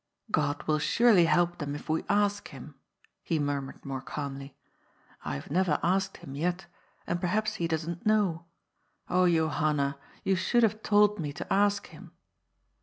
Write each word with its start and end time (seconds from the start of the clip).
"God 0.31 0.63
will 0.63 0.79
surely 0.79 1.25
help 1.25 1.59
them, 1.59 1.75
if 1.75 1.87
we 1.87 2.03
ask 2.09 2.47
him," 2.47 2.73
he 3.21 3.37
mur 3.37 3.61
mured 3.61 3.85
more 3.85 4.01
calmly. 4.01 4.55
^* 4.67 5.13
I 5.23 5.35
have 5.35 5.51
never 5.51 5.79
asked 5.83 6.17
him 6.17 6.33
yet, 6.33 6.65
and 7.05 7.21
perhaps 7.21 7.57
he 7.61 7.67
doesn't 7.67 8.03
know. 8.03 8.45
Oh, 9.11 9.29
Johanna, 9.29 9.99
you 10.23 10.35
should 10.35 10.63
have 10.63 10.81
told 10.81 11.19
me 11.19 11.31
to 11.33 11.53
ask 11.53 11.85
him." 11.85 12.13